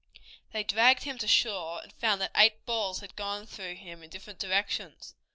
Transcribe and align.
They 0.51 0.63
dragged 0.63 1.03
him 1.03 1.19
to 1.19 1.27
shore, 1.27 1.79
and 1.83 1.93
found 1.93 2.21
that 2.21 2.31
eight 2.33 2.65
balls 2.65 3.01
had 3.01 3.15
gone 3.15 3.45
through 3.45 3.75
him 3.75 4.01
in 4.01 4.09
different 4.09 4.39
directions. 4.39 5.13